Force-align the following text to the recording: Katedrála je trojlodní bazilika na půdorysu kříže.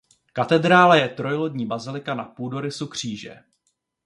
Katedrála 0.33 0.95
je 0.95 1.09
trojlodní 1.09 1.65
bazilika 1.65 2.13
na 2.13 2.23
půdorysu 2.25 2.87
kříže. 2.87 3.43